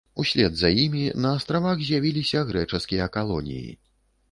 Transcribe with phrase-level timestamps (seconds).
[0.21, 3.71] Услед за імі на на астравах з'явіліся грэчаскія калоніі.